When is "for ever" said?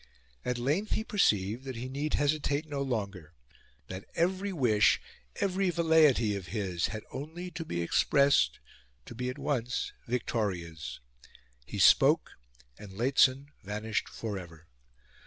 14.09-14.65